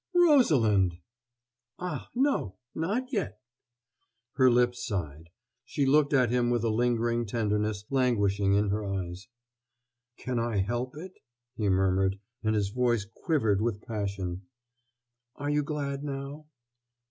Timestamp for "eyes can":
8.83-10.39